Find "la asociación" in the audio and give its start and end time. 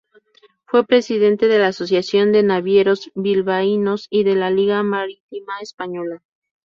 1.59-2.31